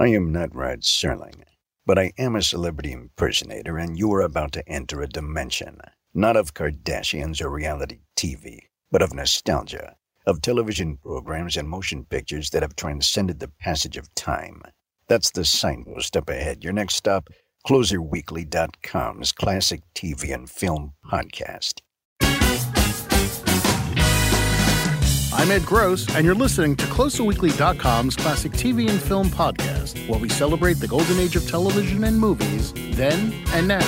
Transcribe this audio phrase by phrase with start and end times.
[0.00, 1.42] I am not Rod Serling,
[1.84, 5.78] but I am a celebrity impersonator, and you are about to enter a dimension,
[6.14, 8.60] not of Kardashians or reality TV,
[8.90, 14.14] but of nostalgia, of television programs and motion pictures that have transcended the passage of
[14.14, 14.62] time.
[15.06, 16.64] That's the signpost up ahead.
[16.64, 17.28] Your next stop,
[17.66, 21.82] CloserWeekly.com's classic TV and film podcast.
[25.32, 30.28] I'm Ed Gross, and you're listening to CloserWeekly.com's classic TV and film podcast, where we
[30.28, 33.78] celebrate the golden age of television and movies, then and now.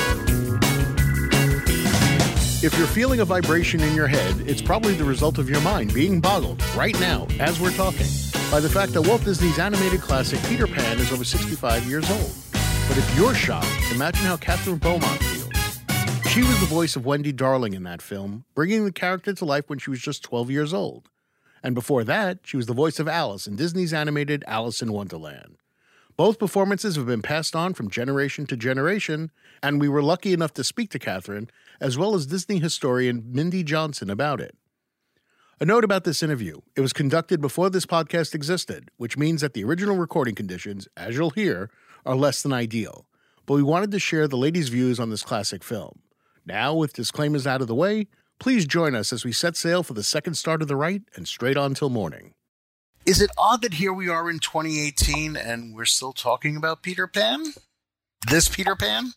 [2.63, 5.93] If you're feeling a vibration in your head, it's probably the result of your mind
[5.93, 8.07] being boggled right now, as we're talking,
[8.53, 12.33] by the fact that Walt Disney's animated classic Peter Pan is over 65 years old.
[12.87, 16.31] But if you're shocked, imagine how Kathryn Beaumont feels.
[16.33, 19.69] She was the voice of Wendy Darling in that film, bringing the character to life
[19.69, 21.09] when she was just 12 years old.
[21.63, 25.57] And before that, she was the voice of Alice in Disney's animated Alice in Wonderland.
[26.17, 29.31] Both performances have been passed on from generation to generation,
[29.63, 31.49] and we were lucky enough to speak to Kathryn,
[31.81, 34.57] as well as Disney historian Mindy Johnson, about it.
[35.59, 39.55] A note about this interview it was conducted before this podcast existed, which means that
[39.55, 41.71] the original recording conditions, as you'll hear,
[42.05, 43.07] are less than ideal.
[43.47, 46.01] But we wanted to share the ladies' views on this classic film.
[46.45, 48.09] Now, with disclaimers out of the way,
[48.43, 51.29] Please join us as we set sail for the second start of the right and
[51.29, 52.33] straight on till morning.
[53.07, 57.07] Is it odd that here we are in 2018 and we're still talking about Peter
[57.07, 57.53] Pan?
[58.29, 59.13] This Peter Pan?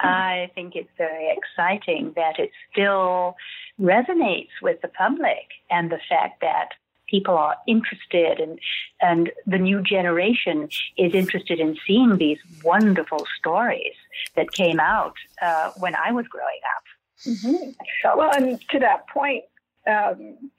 [0.00, 3.36] I think it's very exciting that it still
[3.80, 6.72] resonates with the public and the fact that
[7.08, 8.58] people are interested and
[9.00, 13.94] and the new generation is interested in seeing these wonderful stories
[14.36, 16.82] that came out uh, when I was growing up.
[17.26, 17.70] Mm-hmm.
[18.16, 19.44] Well, and to that point,
[19.86, 20.50] um,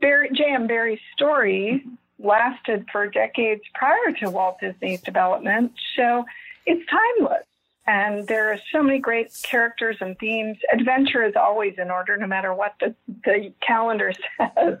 [0.00, 0.66] Barrie, J.M.
[0.66, 1.84] Barrie's story
[2.18, 6.24] lasted for decades prior to Walt Disney's development, so
[6.66, 7.44] it's timeless.
[7.88, 10.58] And there are so many great characters and themes.
[10.72, 12.94] Adventure is always in order, no matter what the,
[13.24, 14.78] the calendar says.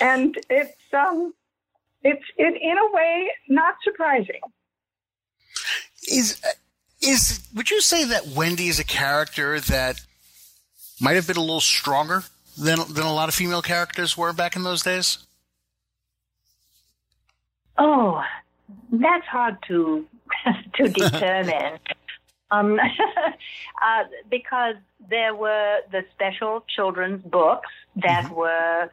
[0.00, 1.32] And it's um,
[2.02, 4.40] it's it in a way not surprising.
[6.08, 6.42] Is
[7.06, 10.00] is would you say that Wendy is a character that
[11.00, 12.24] might have been a little stronger
[12.58, 15.18] than than a lot of female characters were back in those days?
[17.78, 18.22] Oh,
[18.90, 20.06] that's hard to
[20.74, 21.78] to determine.
[22.50, 22.78] um,
[23.82, 24.76] uh, because
[25.08, 28.34] there were the special children's books that mm-hmm.
[28.34, 28.90] were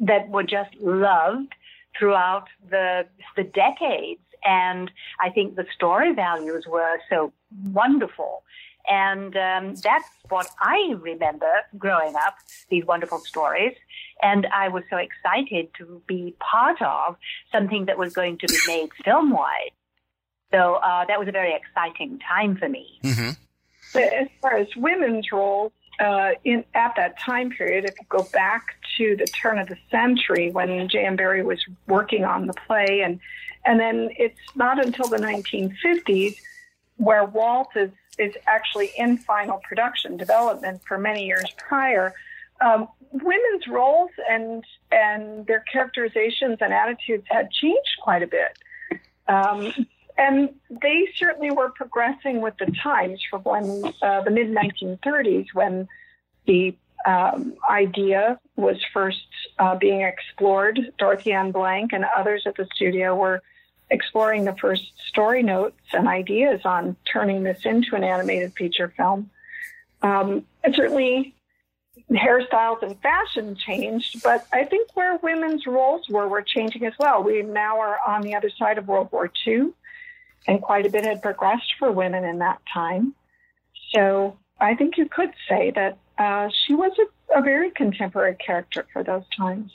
[0.00, 1.54] that were just loved
[1.98, 3.06] throughout the
[3.36, 4.90] the decades and
[5.20, 7.32] I think the story values were so
[7.64, 8.42] wonderful.
[8.88, 12.36] And um, that's what I remember growing up,
[12.70, 13.74] these wonderful stories.
[14.22, 17.16] And I was so excited to be part of
[17.50, 19.70] something that was going to be made film wise.
[20.52, 23.00] So uh, that was a very exciting time for me.
[23.02, 23.30] Mm-hmm.
[23.98, 28.76] As far as women's roles, uh, in at that time period, if you go back
[28.98, 31.16] to the turn of the century when J.M.
[31.16, 33.20] Barrie was working on the play and
[33.64, 36.36] and then it's not until the 1950s
[36.96, 42.14] where Walt is, is actually in final production development for many years prior.
[42.60, 48.58] Um, women's roles and and their characterizations and attitudes had changed quite a bit.
[49.28, 49.72] Um,
[50.18, 55.88] and they certainly were progressing with the times from when uh, the mid 1930s when
[56.46, 56.74] the
[57.06, 59.26] um, idea was first
[59.58, 60.92] uh, being explored.
[60.98, 63.42] Dorothy Ann Blank and others at the studio were
[63.90, 69.30] exploring the first story notes and ideas on turning this into an animated feature film.
[70.02, 71.34] Um, and certainly
[72.10, 77.22] hairstyles and fashion changed, but I think where women's roles were were changing as well.
[77.22, 79.70] We now are on the other side of World War II,
[80.46, 83.14] and quite a bit had progressed for women in that time.
[83.94, 88.86] So I think you could say that uh, she was a, a very contemporary character
[88.92, 89.72] for those times.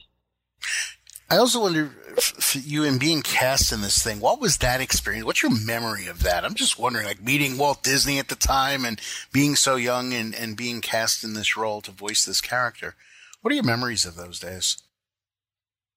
[1.32, 1.88] I also wonder,
[2.20, 5.26] for you and being cast in this thing, what was that experience?
[5.26, 6.44] What's your memory of that?
[6.44, 9.00] I'm just wondering, like meeting Walt Disney at the time and
[9.32, 12.96] being so young and, and being cast in this role to voice this character.
[13.40, 14.84] What are your memories of those days?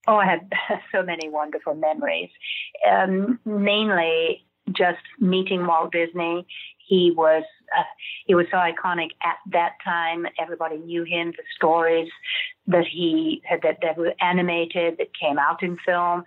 [0.06, 0.40] Oh, I have
[0.92, 2.30] so many wonderful memories.
[2.88, 6.46] Um, mainly just meeting Walt Disney.
[6.86, 7.44] He was
[7.76, 7.82] uh,
[8.26, 10.26] he was so iconic at that time.
[10.38, 11.32] Everybody knew him.
[11.32, 12.10] The stories
[12.66, 16.24] that he had that, that were animated that came out in film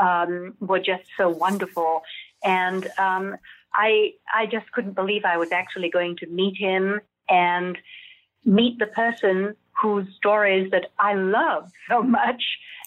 [0.00, 2.02] um, were just so wonderful
[2.42, 3.36] and um,
[3.74, 7.78] I I just couldn't believe I was actually going to meet him and
[8.44, 12.42] meet the person whose stories that I love so much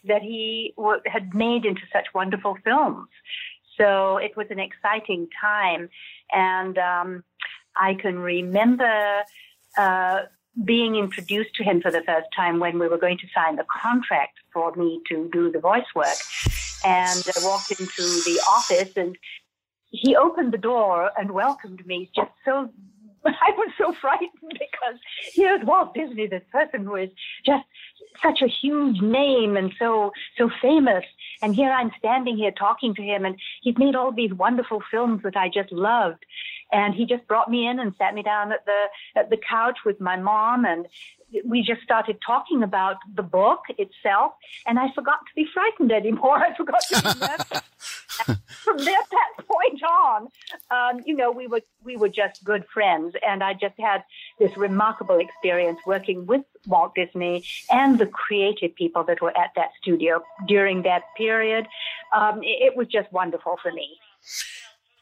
[0.06, 3.08] that he w- had made into such wonderful films.
[3.80, 5.90] So it was an exciting time.
[6.32, 7.24] And um,
[7.76, 9.24] I can remember
[9.78, 10.22] uh,
[10.64, 13.66] being introduced to him for the first time when we were going to sign the
[13.82, 16.18] contract for me to do the voice work.
[16.86, 19.18] And I walked into the office and
[19.90, 22.70] he opened the door and welcomed me just so
[23.26, 25.00] I was so frightened because
[25.34, 27.10] here's Walt Disney, this person who is
[27.46, 27.64] just
[28.22, 31.04] such a huge name and so so famous.
[31.42, 35.24] And here I'm standing here talking to him, and he's made all these wonderful films
[35.24, 36.26] that I just loved.
[36.72, 39.80] And he just brought me in and sat me down at the at the couch
[39.86, 40.88] with my mom, and
[41.44, 44.34] we just started talking about the book itself,
[44.66, 46.38] and I forgot to be frightened anymore.
[46.46, 47.62] I forgot to be nervous.
[48.64, 50.28] From that, that point on,
[50.74, 54.04] um, you know, we were we were just good friends, and I just had
[54.40, 59.70] this remarkable experience working with Walt Disney and the creative people that were at that
[59.82, 61.68] studio during that period.
[62.16, 63.88] Um, it, it was just wonderful for me.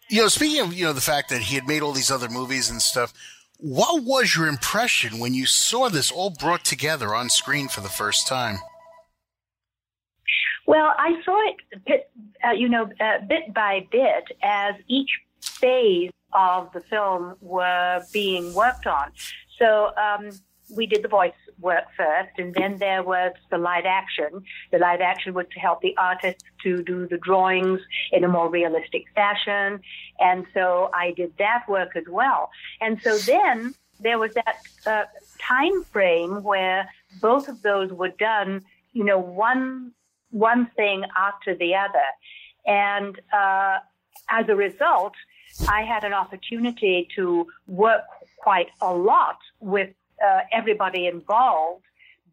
[0.09, 2.29] You know, speaking of you know the fact that he had made all these other
[2.29, 3.13] movies and stuff
[3.61, 7.89] what was your impression when you saw this all brought together on screen for the
[7.89, 8.57] first time?
[10.65, 12.11] Well, I saw it, bit,
[12.43, 15.09] uh, you know, uh, bit by bit as each
[15.61, 19.11] phase of the film were being worked on.
[19.59, 20.31] So um,
[20.75, 24.31] we did the voice work first, and then there was the live action.
[24.71, 27.81] The live action was to help the artists to do the drawings
[28.11, 29.79] in a more realistic fashion.
[30.19, 32.49] And so I did that work as well.
[32.79, 35.05] And so then there was that uh,
[35.39, 36.89] time frame where
[37.21, 39.91] both of those were done, you know, one
[40.31, 42.07] one thing after the other.
[42.65, 43.79] And uh,
[44.29, 45.13] as a result,
[45.67, 48.03] I had an opportunity to work
[48.37, 49.89] quite a lot with
[50.23, 51.83] uh, everybody involved,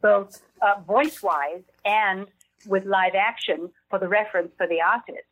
[0.01, 2.27] both uh, voice wise and
[2.67, 5.25] with live action for the reference for the artist.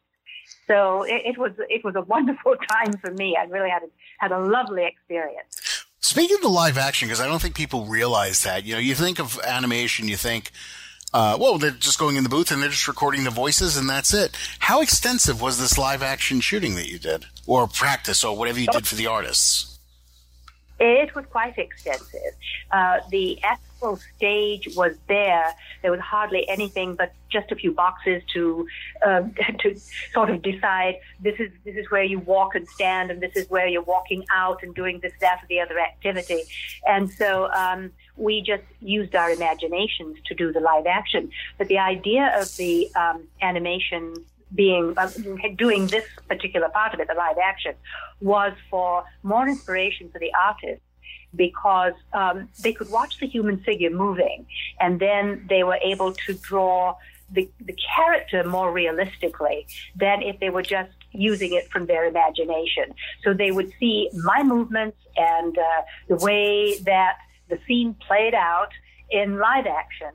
[0.66, 3.36] So it, it, was it was a wonderful time for me.
[3.38, 5.84] I really had a, had a lovely experience.
[6.00, 8.64] Speaking of the live action, because I don't think people realize that.
[8.64, 10.52] You know, you think of animation, you think,
[11.16, 13.88] uh, well, they're just going in the booth and they're just recording the voices and
[13.88, 14.36] that's it.
[14.58, 18.66] How extensive was this live action shooting that you did, or practice, or whatever you
[18.66, 19.75] did for the artists?
[20.78, 22.34] It was quite extensive.
[22.70, 25.54] Uh, the actual stage was there.
[25.82, 28.66] There was hardly anything but just a few boxes to
[29.04, 29.22] uh,
[29.60, 29.78] to
[30.12, 33.48] sort of decide this is this is where you walk and stand, and this is
[33.48, 36.42] where you're walking out and doing this, that, or the other activity.
[36.86, 41.30] And so um, we just used our imaginations to do the live action.
[41.58, 44.14] But the idea of the um, animation
[44.54, 45.10] being uh,
[45.56, 47.74] doing this particular part of it, the live action,
[48.20, 50.82] was for more inspiration for the artists
[51.34, 54.46] because um, they could watch the human figure moving,
[54.80, 56.96] and then they were able to draw
[57.32, 59.66] the, the character more realistically
[59.96, 62.94] than if they were just using it from their imagination.
[63.24, 67.16] So they would see my movements and uh, the way that
[67.48, 68.70] the scene played out
[69.10, 70.12] in live action,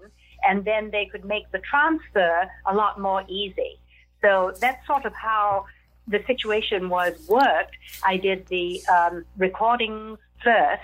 [0.47, 3.80] and then they could make the transfer a lot more easy.
[4.21, 5.65] So that's sort of how
[6.07, 7.75] the situation was worked.
[8.03, 9.25] I did the um,
[10.43, 10.83] first,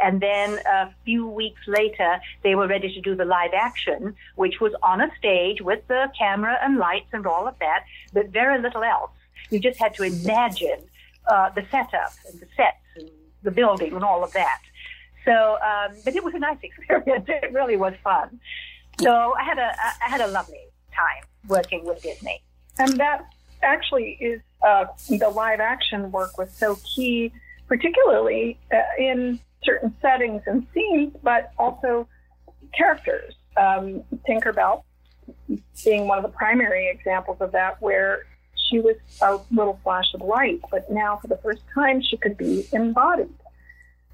[0.00, 4.60] and then a few weeks later, they were ready to do the live action, which
[4.60, 8.60] was on a stage with the camera and lights and all of that, but very
[8.60, 9.10] little else.
[9.50, 10.80] You just had to imagine
[11.26, 13.10] uh, the setup and the sets and
[13.42, 14.60] the building and all of that.
[15.24, 17.26] So, um, but it was a nice experience.
[17.28, 18.40] It really was fun.
[19.00, 19.72] So I had a
[20.04, 20.64] I had a lovely
[20.94, 22.42] time working with Disney.
[22.78, 23.26] And that
[23.62, 27.32] actually is uh, the live action work was so key,
[27.68, 32.08] particularly uh, in certain settings and scenes, but also
[32.76, 33.34] characters.
[33.56, 34.82] Um, Tinkerbell
[35.84, 38.26] being one of the primary examples of that, where
[38.68, 42.36] she was a little flash of light, but now for the first time she could
[42.36, 43.32] be embodied.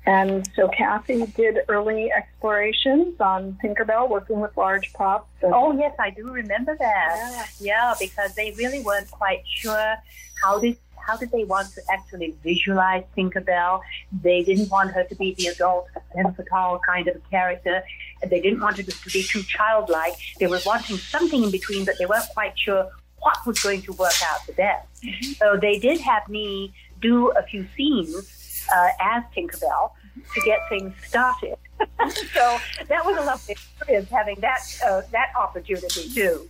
[0.06, 5.28] And so Kathy did early explorations on Tinkerbell, working with large props.
[5.42, 7.46] oh yes, I do remember that.
[7.60, 7.92] Yeah.
[7.92, 9.96] yeah, because they really weren't quite sure
[10.42, 10.78] how did
[11.08, 13.80] how did they want to actually visualize Tinkerbell.
[14.22, 15.88] They didn't want her to be the adult
[16.36, 17.82] fatale kind of a character.
[18.26, 20.14] They didn't want her to be too childlike.
[20.38, 22.90] They were wanting something in between, but they weren't quite sure
[23.20, 24.86] what was going to work out the best.
[25.02, 25.32] Mm-hmm.
[25.32, 28.37] So they did have me do a few scenes
[28.74, 29.92] uh, as Tinkerbell
[30.34, 31.56] to get things started.
[32.34, 32.58] so
[32.88, 36.48] that was a lovely experience having that uh, that opportunity too.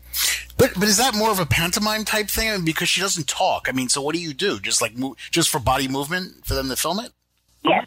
[0.57, 2.49] But but is that more of a pantomime type thing?
[2.51, 3.67] I mean, because she doesn't talk.
[3.69, 4.59] I mean, so what do you do?
[4.59, 7.13] Just like mo- just for body movement for them to film it?
[7.63, 7.87] Yes,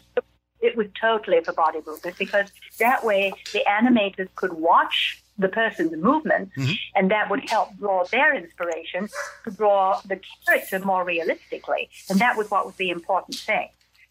[0.60, 5.92] it was totally for body movement because that way the animators could watch the person's
[5.96, 6.78] movements, Mhm.
[6.94, 9.08] and that would help draw their inspiration
[9.44, 11.90] to draw the character more realistically.
[12.08, 13.68] And that was what was the important thing.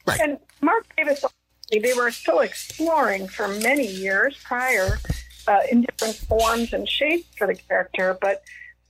[0.08, 1.24] And Marc Davis,
[1.72, 5.00] they were still exploring for many years prior
[5.48, 8.18] uh, in different forms and shapes for the character.
[8.20, 8.44] But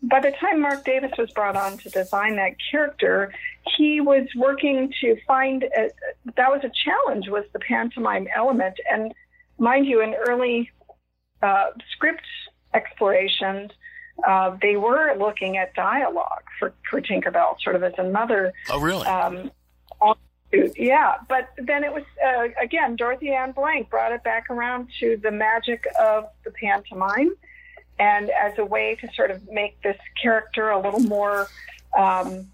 [0.04, 3.32] by the time Marc Davis was brought on to design that character,
[3.78, 5.92] he was working to find a,
[6.36, 8.76] that was a challenge was the pantomime element.
[8.92, 9.14] And
[9.60, 10.72] mind you, in early
[11.44, 12.26] uh, script
[12.74, 13.72] explorations,
[14.28, 19.06] uh, they were looking at dialogue for, for Tinkerbell, sort of as another Oh, really?
[19.06, 19.52] um.
[20.54, 25.18] Yeah, but then it was uh, again Dorothy Ann Blank brought it back around to
[25.18, 27.34] the magic of the pantomime,
[28.00, 31.48] and as a way to sort of make this character a little more
[31.98, 32.48] um,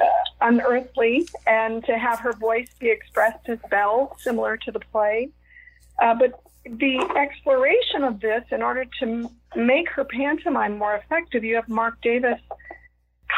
[0.00, 0.04] uh,
[0.40, 5.28] unearthly, and to have her voice be expressed as bell, similar to the play.
[6.00, 11.44] Uh, but the exploration of this, in order to m- make her pantomime more effective,
[11.44, 12.40] you have Marc Davis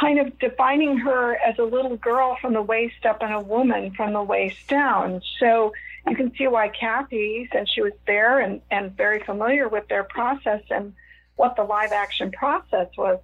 [0.01, 3.91] kind of defining her as a little girl from the waist up and a woman
[3.93, 5.21] from the waist down.
[5.39, 5.73] So
[6.09, 10.05] you can see why Kathy, since she was there and, and very familiar with their
[10.05, 10.95] process and
[11.37, 13.21] what the live action process was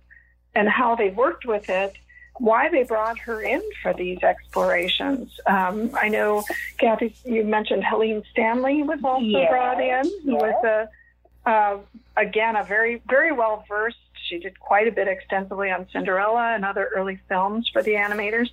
[0.54, 1.94] and how they worked with it,
[2.38, 5.40] why they brought her in for these explorations.
[5.46, 6.44] Um, I know,
[6.78, 10.42] Kathy, you mentioned Helene Stanley was also Yes, brought in, who yes.
[10.42, 10.64] was
[11.46, 11.78] a, uh,
[12.16, 13.96] again, a very, very well versed
[14.28, 18.48] she did quite a bit extensively on Cinderella and other early films for the animators.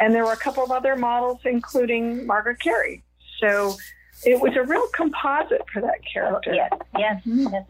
[0.00, 3.02] And there were a couple of other models, including Margaret Kerry.
[3.40, 3.76] So
[4.24, 6.54] it was a real composite for that character.
[6.54, 7.52] Yes, yes, mm-hmm.
[7.52, 7.64] yes.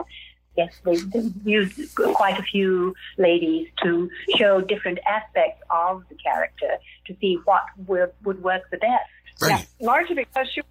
[0.57, 6.78] Yes, they, they used quite a few ladies to show different aspects of the character
[7.07, 9.05] to see what would, would work the best.
[9.40, 9.64] right.
[9.78, 10.67] Yeah, largely because she was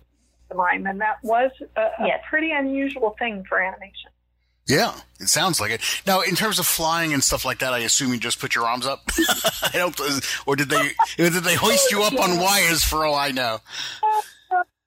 [0.50, 2.19] the mime, and that was a, a Yes.
[2.29, 4.12] pretty unusual thing for animation.
[4.67, 5.81] Yeah, it sounds like it.
[6.05, 8.65] Now, in terms of flying and stuff like that, I assume you just put your
[8.65, 9.09] arms up.
[9.63, 9.97] I don't,
[10.45, 10.91] or did they?
[11.15, 12.83] Did they hoist you up on wires?
[12.83, 13.59] For all I know.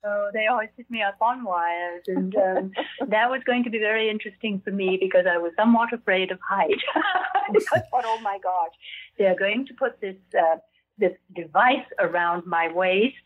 [0.03, 0.47] So they
[0.77, 2.73] put me up on wires, and um,
[3.09, 6.39] that was going to be very interesting for me because I was somewhat afraid of
[6.41, 6.81] height.
[7.91, 8.73] Thought, oh my gosh,
[9.19, 10.57] they're going to put this uh,
[10.99, 13.17] this device around my waist,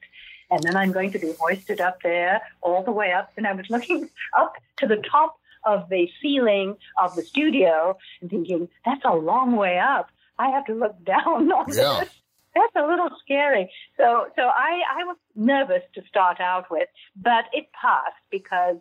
[0.51, 3.33] and then I'm going to be hoisted up there all the way up.
[3.37, 8.31] And I was looking up to the top of the ceiling of the studio and
[8.31, 10.09] thinking, that's a long way up.
[10.39, 12.01] I have to look down on Yeah.
[12.01, 12.11] this.
[12.55, 13.69] That's a little scary.
[13.97, 18.77] So, so I, I was nervous to start out with, but it passed because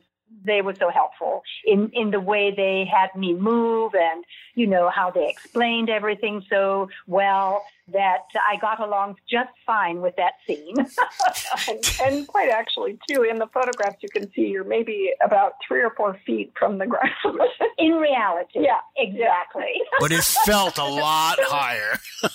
[0.45, 4.23] they were so helpful in, in the way they had me move and,
[4.55, 10.15] you know, how they explained everything so well that I got along just fine with
[10.15, 10.75] that scene.
[10.77, 15.83] and, and quite actually, too, in the photographs, you can see you're maybe about three
[15.83, 17.11] or four feet from the ground.
[17.77, 18.59] in reality.
[18.61, 18.79] Yeah.
[18.97, 19.73] Exactly.
[19.99, 21.99] But it felt a lot higher.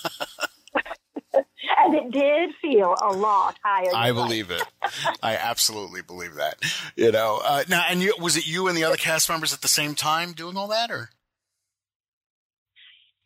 [1.77, 3.91] and it did feel a lot higher.
[3.93, 4.63] I believe it.
[5.21, 6.57] I absolutely believe that.
[6.95, 7.41] You know.
[7.43, 9.95] Uh, now, and you, was it you and the other cast members at the same
[9.95, 11.09] time doing all that, or?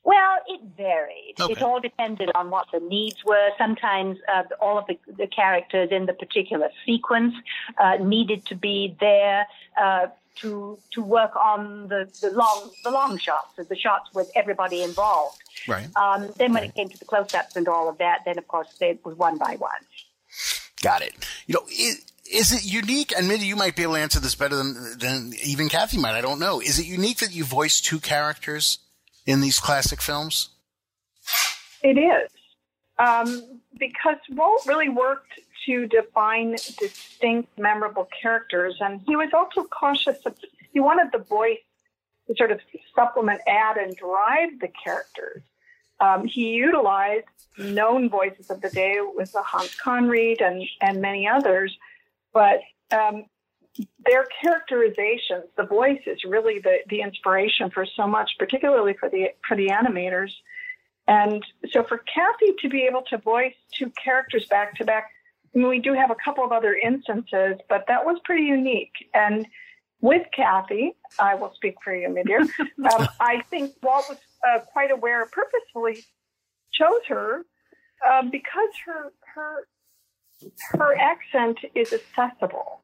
[0.06, 1.36] Well, it varied.
[1.40, 1.54] Okay.
[1.54, 3.50] It all depended on what the needs were.
[3.58, 7.34] Sometimes uh, all of the, the characters in the particular sequence
[7.78, 9.48] uh, needed to be there
[9.82, 14.82] uh, to to work on the, the long the long shots, the shots with everybody
[14.84, 15.40] involved.
[15.68, 15.88] Right.
[15.96, 18.76] Um, then when it came to the close-ups and all of that, then of course
[18.82, 19.72] it was one by one.
[20.82, 21.14] Got it.
[21.48, 23.14] You know, is, is it unique?
[23.16, 26.16] And maybe you might be able to answer this better than than even Kathy might.
[26.16, 26.60] I don't know.
[26.60, 28.80] Is it unique that you voice two characters
[29.26, 30.50] in these classic films?
[31.82, 32.30] It is.
[33.00, 40.18] Um, because Walt really worked to define distinct, memorable characters, and he was also cautious
[40.26, 40.36] of,
[40.72, 41.60] he wanted the voice
[42.28, 42.60] to sort of
[42.96, 45.42] supplement, add, and drive the characters.
[46.00, 47.26] Um, he utilized
[47.58, 51.78] known voices of the day with the Hans Conried and, and many others,
[52.34, 52.60] but
[52.92, 53.26] um,
[54.06, 59.30] their characterizations, the voice is really the, the inspiration for so much, particularly for the
[59.48, 60.32] for the animators.
[61.08, 65.10] And so for Kathy to be able to voice two characters back to back,
[65.58, 68.94] mean, we do have a couple of other instances, but that was pretty unique.
[69.14, 69.46] And
[70.02, 72.42] with Kathy, I will speak for you, my dear.
[72.94, 76.04] Um, I think Walt was uh, quite aware, purposefully
[76.74, 77.46] chose her
[78.06, 79.68] uh, because her her
[80.72, 82.82] her accent is accessible.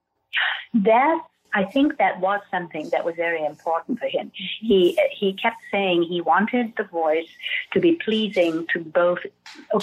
[0.73, 1.19] That
[1.53, 4.31] I think that was something that was very important for him.
[4.61, 7.27] He he kept saying he wanted the voice
[7.73, 9.19] to be pleasing to both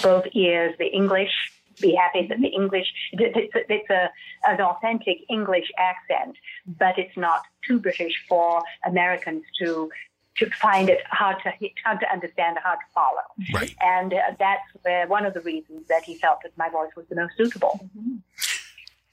[0.01, 1.33] both ears, the English
[1.81, 4.09] be happy that the English, it's, a, it's a,
[4.47, 9.89] an authentic English accent, but it's not too British for Americans to
[10.37, 11.51] to find it hard to
[11.83, 13.25] hard to understand, hard to follow.
[13.53, 13.75] Right.
[13.81, 17.07] And uh, that's where one of the reasons that he felt that my voice was
[17.09, 17.79] the most suitable.
[17.97, 18.17] Mm-hmm.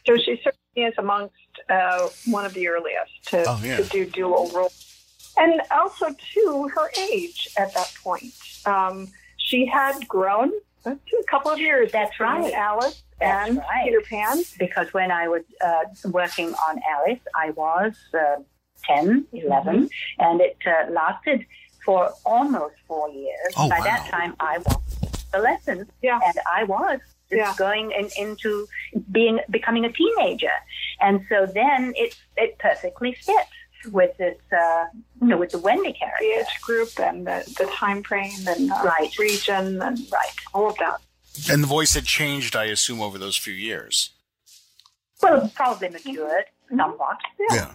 [0.07, 1.35] So she certainly is amongst
[1.71, 3.79] uh, one of the earliest to, Oh, yeah.
[3.79, 4.91] to do dual roles.
[5.39, 8.35] And also, too, her age at that point.
[8.67, 10.53] Um, she had grown
[10.87, 10.99] a
[11.31, 11.93] couple of years.
[11.93, 12.53] That's right.
[12.53, 13.85] Alice That's and right.
[13.87, 14.39] Peter Pan.
[14.59, 18.37] because when I was uh, working on Alice, I was uh,
[18.85, 19.89] 10, 11,
[20.19, 21.47] and it uh, lasted
[21.85, 23.53] for almost four years.
[23.57, 23.85] Oh, By wow.
[23.85, 24.79] that time, I was
[25.33, 26.21] adolescent, Yeah.
[26.25, 27.01] and I was
[27.31, 27.55] just Yeah.
[27.57, 28.67] going in, into
[29.11, 30.53] being becoming a teenager,
[31.01, 33.51] and so then it it perfectly fits
[33.93, 34.85] with this, uh,
[35.21, 38.83] you know, with the Wendy The age group and the, the time frame and uh,
[38.85, 39.17] Right.
[39.19, 40.33] region and Right.
[40.53, 41.01] all of that.
[41.51, 44.11] And the voice had changed, I assume, over those few years.
[45.23, 47.17] Well, probably matured somewhat.
[47.51, 47.75] Yeah.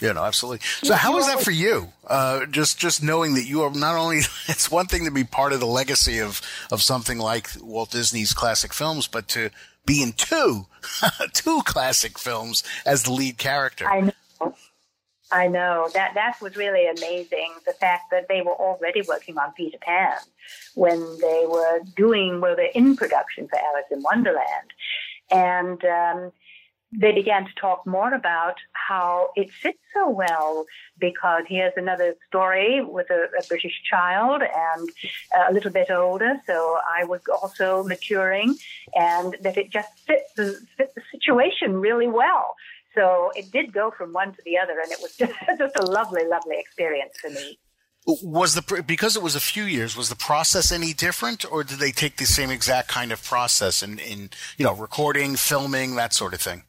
[0.00, 0.66] Yeah, no, absolutely.
[0.82, 1.92] So, how was that for you?
[2.06, 4.18] Uh, just, just knowing that you are not only,
[4.48, 6.40] it's one thing to be part of the legacy of,
[6.72, 9.50] of something like Walt Disney's classic films, but to
[9.86, 10.66] be in two,
[11.32, 13.88] two classic films as the lead character.
[13.88, 14.12] I know.
[15.32, 17.54] I know that that was really amazing.
[17.66, 20.18] The fact that they were already working on Peter Pan
[20.74, 24.70] when they were doing, well, they're in production for Alice in Wonderland,
[25.30, 26.32] and um,
[26.92, 30.66] they began to talk more about how it fits so well
[30.98, 34.88] because here's another story with a, a British child and
[35.48, 36.40] a little bit older.
[36.46, 38.56] So I was also maturing,
[38.94, 42.54] and that it just fit the fit the situation really well.
[42.94, 45.84] So it did go from one to the other, and it was just, just a
[45.84, 47.58] lovely, lovely experience for me.
[48.06, 51.78] Was the, because it was a few years, was the process any different or did
[51.78, 56.12] they take the same exact kind of process in, in, you know, recording, filming, that
[56.12, 56.64] sort of thing?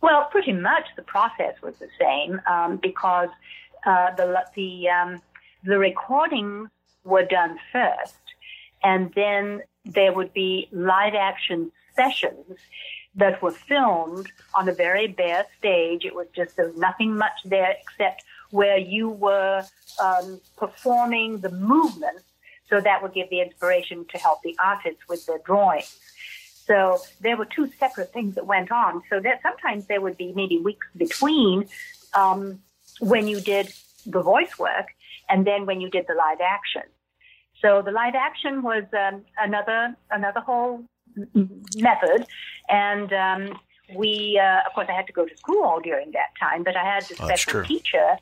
[0.00, 3.30] Well, pretty much the process was the same um, because
[3.84, 5.22] uh, the the um,
[5.64, 6.70] the recordings
[7.04, 8.14] were done first,
[8.82, 12.58] and then there would be live action sessions
[13.14, 16.04] that were filmed on a very bare stage.
[16.04, 19.64] It was just there was nothing much there except where you were
[20.02, 22.22] um, performing the movements,
[22.68, 25.98] so that would give the inspiration to help the artists with their drawings.
[26.66, 29.02] So there were two separate things that went on.
[29.10, 31.68] So that sometimes there would be maybe weeks between
[32.14, 32.60] um,
[33.00, 33.72] when you did
[34.06, 34.86] the voice work
[35.28, 36.82] and then when you did the live action.
[37.60, 40.84] So the live action was um, another another whole
[41.76, 42.26] method,
[42.68, 43.60] and um,
[43.94, 46.76] we uh, of course I had to go to school all during that time, but
[46.76, 47.64] I had a Oh, special true.
[47.64, 48.18] teacher,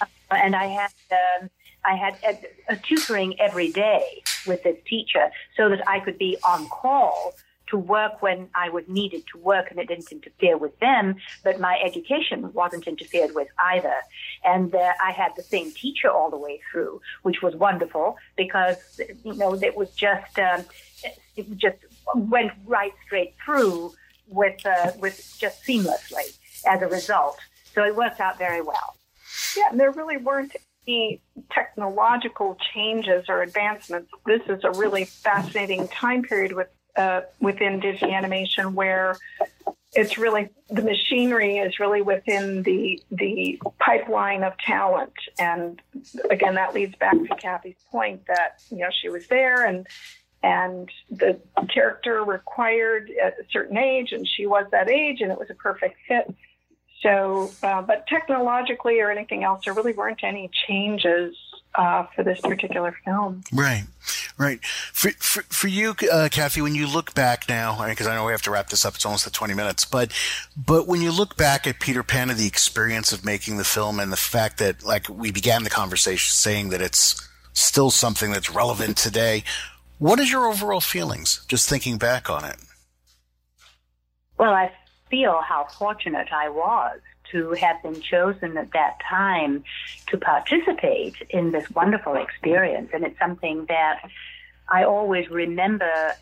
[0.00, 0.92] uh, and I had.
[1.10, 1.50] Um,
[1.84, 6.36] I had a, a tutoring every day with this teacher so that I could be
[6.44, 7.34] on call
[7.70, 11.58] to work when I was needed to work and it didn't interfere with them, but
[11.58, 13.96] my education wasn't interfered with either.
[14.44, 19.00] And uh, I had the same teacher all the way through, which was wonderful because,
[19.24, 20.64] you know, it was just, um,
[21.36, 21.78] it just
[22.14, 23.92] went right straight through
[24.28, 27.38] with, uh, with just seamlessly as a result.
[27.74, 28.96] So it worked out very well.
[29.56, 30.54] Yeah, and there really weren't
[30.86, 34.10] any technological changes or advancements.
[34.26, 39.16] This is a really fascinating time period with uh, within Disney animation where
[39.94, 45.80] it's really the machinery is really within the the pipeline of talent, and
[46.30, 49.86] again that leads back to Kathy's point that you know she was there and
[50.42, 51.38] and the
[51.72, 55.96] character required a certain age, and she was that age, and it was a perfect
[56.08, 56.34] fit.
[57.00, 61.36] So, uh, but technologically or anything else, there really weren't any changes
[61.74, 63.42] uh, for this particular film.
[63.52, 63.84] Right,
[64.38, 64.64] right.
[64.64, 68.32] For for, for you, uh, Kathy, when you look back now, because I know we
[68.32, 68.94] have to wrap this up.
[68.94, 70.12] It's almost at twenty minutes, but
[70.56, 73.98] but when you look back at Peter Pan and the experience of making the film,
[73.98, 78.50] and the fact that, like, we began the conversation saying that it's still something that's
[78.50, 79.42] relevant today.
[80.02, 82.56] What is your overall feelings, just thinking back on it?
[84.36, 84.72] Well, I
[85.08, 86.98] feel how fortunate I was
[87.30, 89.62] to have been chosen at that time
[90.08, 92.90] to participate in this wonderful experience.
[92.92, 94.00] And it's something that
[94.68, 96.14] I always remember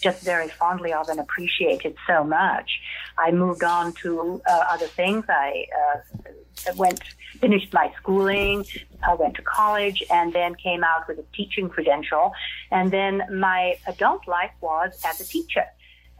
[0.00, 2.80] just very fondly of and appreciated so much.
[3.16, 5.24] I moved on to uh, other things.
[5.28, 7.00] I uh, went,
[7.44, 8.64] finished my schooling,
[9.06, 12.32] I went to college, and then came out with a teaching credential.
[12.70, 15.66] And then my adult life was as a teacher.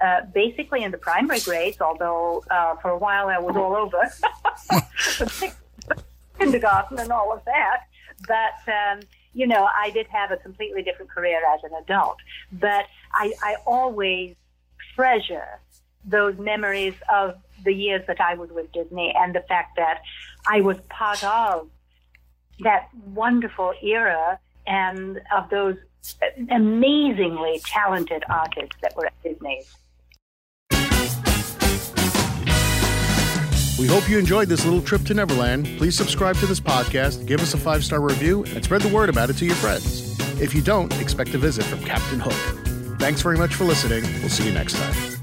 [0.04, 4.02] Uh, basically in the primary grades, although uh, for a while I was all over
[6.38, 7.84] kindergarten and all of that.
[8.26, 9.00] But, um,
[9.32, 12.18] you know, I did have a completely different career as an adult.
[12.52, 12.84] But
[13.14, 14.34] I, I always
[14.94, 15.60] treasure
[16.04, 20.03] those memories of the years that I was with Disney and the fact that
[20.46, 21.68] I was part of
[22.61, 25.77] that wonderful era and of those
[26.50, 29.62] amazingly talented artists that were at Disney.
[33.79, 35.66] We hope you enjoyed this little trip to Neverland.
[35.79, 39.09] Please subscribe to this podcast, give us a five star review, and spread the word
[39.09, 40.18] about it to your friends.
[40.40, 42.98] If you don't, expect a visit from Captain Hook.
[43.00, 44.03] Thanks very much for listening.
[44.20, 45.13] We'll see you next time.